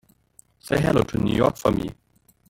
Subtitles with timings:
[0.57, 1.91] Say hello to New York for me.